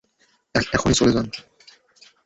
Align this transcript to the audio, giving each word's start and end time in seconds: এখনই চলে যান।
এখনই 0.73 0.95
চলে 0.95 1.11
যান। 1.11 1.27